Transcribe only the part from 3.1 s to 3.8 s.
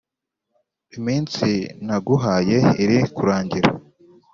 kurangira”